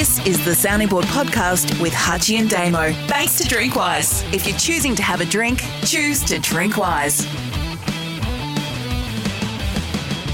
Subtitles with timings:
[0.00, 2.90] This is the Sounding Board podcast with Hutchy and Damo.
[3.06, 4.24] Thanks to Drinkwise.
[4.32, 7.26] If you're choosing to have a drink, choose to drink wise.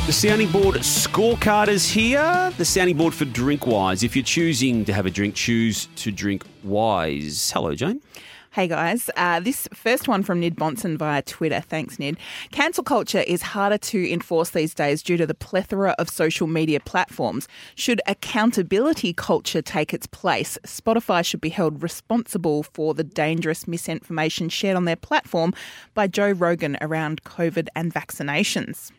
[0.06, 2.52] The sounding board scorecard is here.
[2.56, 4.04] The sounding board for Drinkwise.
[4.04, 7.50] If you're choosing to have a drink, choose to drink wise.
[7.50, 8.00] Hello, Jane.
[8.57, 11.61] Hey guys, uh, this first one from Nid Bonson via Twitter.
[11.61, 12.16] Thanks, Nid.
[12.52, 16.80] Cancel culture is harder to enforce these days due to the plethora of social media
[16.80, 17.48] platforms.
[17.74, 24.48] Should accountability culture take its place, Spotify should be held responsible for the dangerous misinformation
[24.48, 25.52] shared on their platform
[25.92, 28.91] by Joe Rogan around COVID and vaccinations.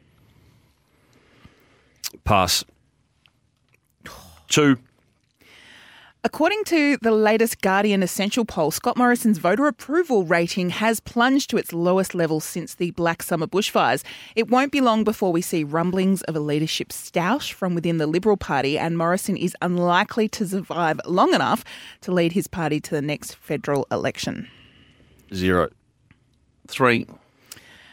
[2.26, 2.64] Pass.
[4.50, 4.78] Two.
[6.24, 11.58] According to the latest Guardian Essential poll, Scott Morrison's voter approval rating has plunged to
[11.58, 14.04] its lowest level since the Black Summer bushfires.
[14.36, 18.08] It won't be long before we see rumblings of a leadership stoush from within the
[18.08, 21.64] Liberal Party, and Morrison is unlikely to survive long enough
[22.02, 24.50] to lead his party to the next federal election.
[25.34, 25.70] Zero.
[26.68, 27.06] Three.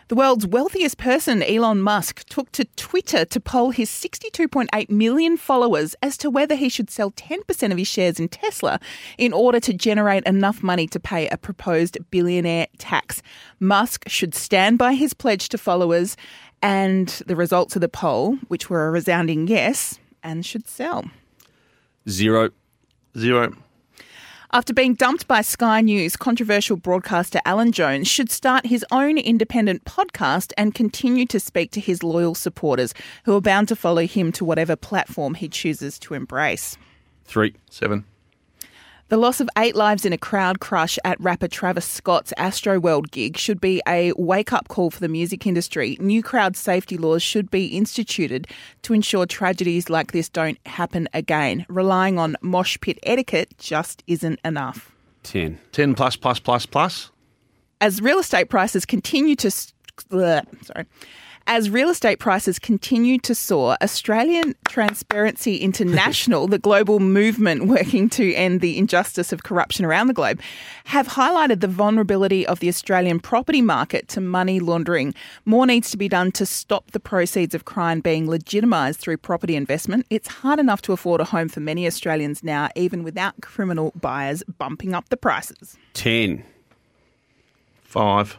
[0.09, 5.97] The world's wealthiest person, Elon Musk, took to Twitter to poll his 62.8 million followers
[6.03, 8.81] as to whether he should sell 10% of his shares in Tesla
[9.17, 13.23] in order to generate enough money to pay a proposed billionaire tax.
[13.61, 16.19] Musk should stand by his pledge to followers
[16.61, 21.05] and the results of the poll, which were a resounding yes, and should sell.
[22.09, 22.51] Zero.
[23.17, 23.55] Zero.
[24.55, 29.85] After being dumped by Sky News, controversial broadcaster Alan Jones should start his own independent
[29.85, 32.95] podcast and continue to speak to his loyal supporters
[33.25, 36.79] who are bound to follow him to whatever platform he chooses to embrace.
[37.25, 37.55] Three.
[37.69, 38.05] Seven.
[39.09, 43.37] The loss of eight lives in a crowd crush at rapper Travis Scott's Astroworld gig
[43.37, 45.99] should be a wake up call for the music industry.
[46.01, 48.49] New crowd safety laws should be instituted
[48.81, 51.67] to ensure tragedies like this don't happen again.
[51.69, 54.91] Relying on mosh pit etiquette just isn't enough.
[55.23, 55.59] Ten.
[55.71, 57.11] Ten plus plus plus plus.
[57.83, 60.87] As real estate prices continue to bleh, sorry,
[61.47, 68.33] as real estate prices continue to soar, Australian Transparency International, the global movement working to
[68.35, 70.41] end the injustice of corruption around the globe,
[70.85, 75.15] have highlighted the vulnerability of the Australian property market to money laundering.
[75.45, 79.57] More needs to be done to stop the proceeds of crime being legitimised through property
[79.57, 80.07] investment.
[80.11, 84.43] It's hard enough to afford a home for many Australians now, even without criminal buyers
[84.59, 85.77] bumping up the prices.
[85.93, 86.45] Ten.
[87.83, 88.39] Five.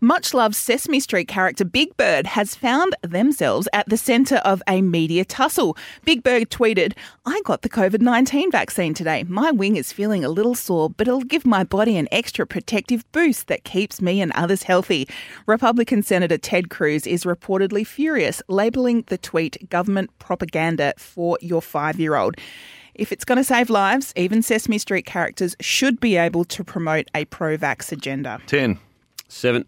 [0.00, 4.82] Much loved Sesame Street character Big Bird has found themselves at the centre of a
[4.82, 5.76] media tussle.
[6.04, 6.94] Big Bird tweeted,
[7.26, 9.24] I got the COVID 19 vaccine today.
[9.28, 13.10] My wing is feeling a little sore, but it'll give my body an extra protective
[13.12, 15.08] boost that keeps me and others healthy.
[15.46, 21.98] Republican Senator Ted Cruz is reportedly furious, labelling the tweet government propaganda for your five
[21.98, 22.36] year old.
[22.94, 27.08] If it's going to save lives, even Sesame Street characters should be able to promote
[27.14, 28.40] a pro vax agenda.
[28.46, 28.78] Ten.
[29.28, 29.64] Seven.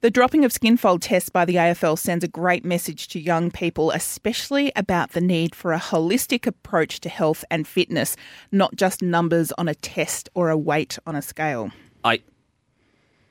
[0.00, 3.90] The dropping of skinfold tests by the AFL sends a great message to young people,
[3.90, 8.14] especially about the need for a holistic approach to health and fitness,
[8.52, 11.72] not just numbers on a test or a weight on a scale.
[12.06, 12.22] Eight.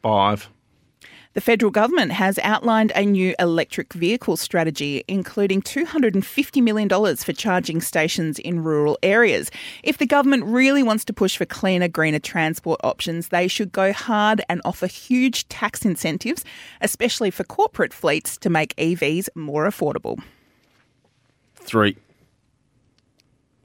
[0.03, 0.49] Five.
[1.37, 7.79] The federal government has outlined a new electric vehicle strategy, including $250 million for charging
[7.79, 9.51] stations in rural areas.
[9.83, 13.93] If the government really wants to push for cleaner, greener transport options, they should go
[13.93, 16.43] hard and offer huge tax incentives,
[16.81, 20.19] especially for corporate fleets, to make EVs more affordable.
[21.53, 21.97] Three.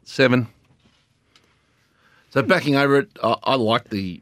[0.05, 0.47] Seven.
[2.29, 4.21] So backing over it, I, I like the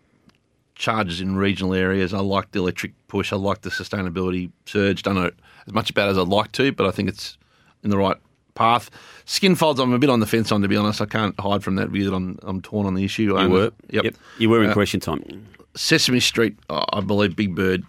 [0.81, 2.13] charges in regional areas.
[2.15, 3.33] I like the electric push.
[3.33, 5.03] I like the sustainability surge.
[5.03, 5.31] Don't know
[5.67, 7.37] as much about it as I'd like to, but I think it's
[7.85, 8.17] in the right
[8.55, 8.91] path.
[9.27, 11.01] Skin folds, I'm a bit on the fence on, to be honest.
[11.01, 13.39] I can't hide from that view that I'm, I'm torn on the issue.
[13.39, 13.71] You were.
[13.91, 14.15] Yep.
[14.39, 15.47] You were in Uh, question time.
[15.77, 17.85] Sesame Street, I believe Big Bird.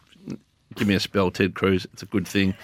[0.75, 1.85] Give me a spell, Ted Cruz.
[1.93, 2.53] It's a good thing.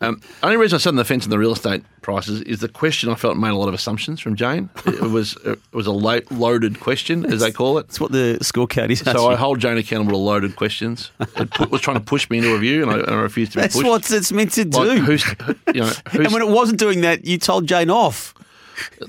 [0.00, 2.68] Um, only reason I sat on the fence on the real estate prices is the
[2.68, 4.70] question I felt made a lot of assumptions from Jane.
[4.86, 7.86] It was it was a lo- loaded question, as they call it.
[7.86, 8.98] That's what the scorecard is.
[8.98, 9.28] So.
[9.28, 11.12] I hold Jane accountable to loaded questions.
[11.20, 13.52] It put, was trying to push me into a view, and I, and I refused
[13.52, 13.86] to be That's pushed.
[13.86, 14.78] what it's meant to do.
[14.82, 15.24] like, who's,
[15.72, 18.34] you know, who's, and when it wasn't doing that, you told Jane off.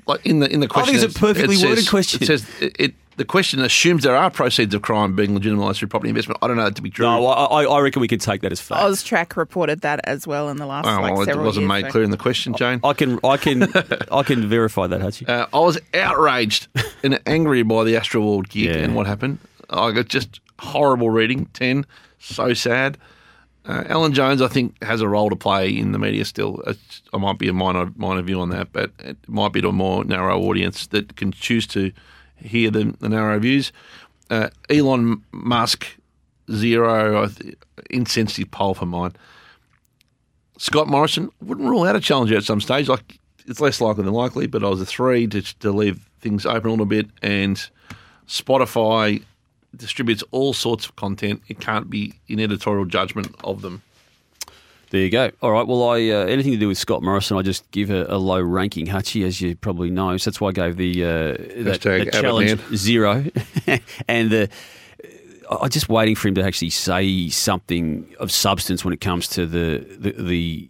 [0.07, 2.24] Like in the in the I think question, it's a perfectly it worded says- question.
[2.24, 5.89] It says it, it, the question assumes there are proceeds of crime being legitimised through
[5.89, 6.39] property investment.
[6.42, 7.06] I don't know that to be true.
[7.06, 8.81] No, I, I I reckon we could take that as fact.
[8.81, 11.86] Austrac reported that as well in the last Oh, like well, it wasn't years, made
[11.88, 12.80] so- clear in the question, Jane.
[12.81, 13.63] I can, I can,
[14.12, 15.27] I can verify that, Hutchy.
[15.27, 16.68] Uh, I was outraged
[17.04, 18.75] and angry by the Astroworld gig Yeah.
[18.83, 19.39] and what happened.
[19.69, 21.48] I got just horrible reading.
[21.48, 21.86] Ten,
[22.19, 22.98] so sad.
[23.69, 26.60] Uh, Alan Jones, I think, has a role to play in the media still.
[26.66, 29.68] It's, I might be a minor, minor view on that, but it might be to
[29.68, 31.92] a more narrow audience that can choose to
[32.36, 33.71] hear the, the narrow views.
[34.31, 35.86] Uh, Elon Musk,
[36.51, 37.56] zero, th-
[37.92, 39.13] insensitive poll for mine.
[40.57, 42.89] Scott Morrison wouldn't rule out a challenger at some stage.
[42.89, 46.44] Like it's less likely than likely, but I was a three to, to leave things
[46.44, 47.06] open a little bit.
[47.22, 47.69] And
[48.27, 49.22] Spotify
[49.75, 51.42] distributes all sorts of content.
[51.48, 53.81] It can't be in editorial judgment of them.
[54.92, 55.31] There you go.
[55.42, 55.68] All right.
[55.68, 58.42] Well, I uh, anything to do with Scott Morrison, I just give a, a low
[58.42, 60.18] ranking, Hutchy, as you probably know.
[60.18, 61.07] So that's why I gave the, uh,
[61.63, 63.25] that, challenge zero,
[64.07, 64.50] and the.
[65.51, 69.45] I'm just waiting for him to actually say something of substance when it comes to
[69.45, 70.69] the the the,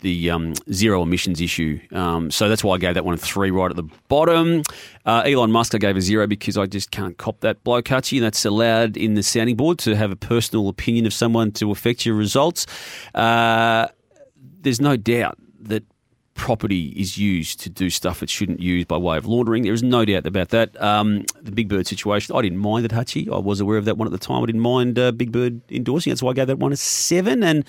[0.00, 1.80] the um, zero emissions issue.
[1.92, 4.62] Um, so that's why I gave that one a three right at the bottom.
[5.04, 8.18] Uh, Elon Musk, I gave a zero because I just can't cop that bloke, Hutchy,
[8.18, 11.70] and that's allowed in the sounding board to have a personal opinion of someone to
[11.70, 12.66] affect your results.
[13.14, 13.88] Uh,
[14.62, 15.84] there's no doubt that
[16.34, 19.62] property is used to do stuff it shouldn't use by way of laundering.
[19.62, 20.80] There is no doubt about that.
[20.80, 23.28] Um, the Big Bird situation, I didn't mind it, Hutchy.
[23.30, 24.42] I was aware of that one at the time.
[24.42, 26.10] I didn't mind uh, Big Bird endorsing.
[26.10, 27.42] That's why I gave that one a seven.
[27.42, 27.64] And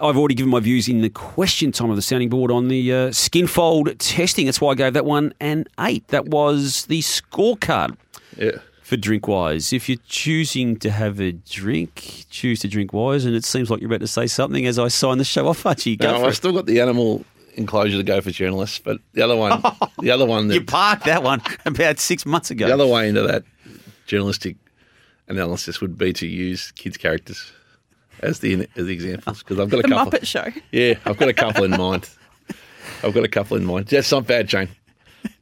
[0.00, 2.92] I've already given my views in the question time of the sounding board on the
[2.92, 4.46] uh, skinfold testing.
[4.46, 6.06] That's why I gave that one an eight.
[6.08, 7.96] That was the scorecard
[8.36, 8.52] Yeah.
[8.82, 9.72] for drink wise.
[9.72, 13.24] If you're choosing to have a drink, choose to drink wise.
[13.24, 15.62] And it seems like you're about to say something as I sign the show off,
[15.62, 15.96] Hutchy.
[15.96, 16.36] Go No, I've it.
[16.36, 17.24] still got the animal
[17.54, 19.60] enclosure to go for journalists, but the other one,
[20.00, 22.66] the other one, You that, parked that one about six months ago.
[22.68, 23.42] the other way into that
[24.06, 24.56] journalistic
[25.26, 27.52] analysis would be to use kids' characters
[28.20, 30.12] as the as the examples because I've got a The couple.
[30.18, 30.46] Muppet Show.
[30.72, 32.08] Yeah, I've got a couple in mind.
[33.02, 33.86] I've got a couple in mind.
[33.86, 34.68] That's not bad, Jane.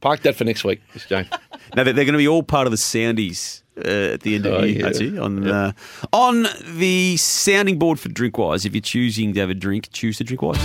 [0.01, 1.27] Park that for next week, Miss Jane.
[1.75, 4.53] No, they're going to be all part of the soundies uh, at the end of
[4.53, 4.87] Oh, the year, yeah.
[4.87, 5.71] actually, on, uh,
[6.13, 6.45] on
[6.77, 8.65] the sounding board for Drinkwise.
[8.65, 10.57] If you're choosing to have a drink, choose to Drinkwise.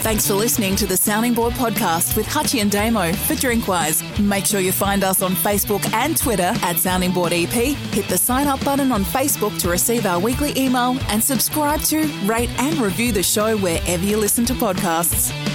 [0.00, 4.02] Thanks for listening to the Sounding Board podcast with Hutchy and Damo for Drinkwise.
[4.18, 7.50] Make sure you find us on Facebook and Twitter at Sounding Board EP.
[7.50, 12.06] Hit the sign up button on Facebook to receive our weekly email and subscribe to,
[12.24, 15.47] rate, and review the show wherever you listen to podcasts.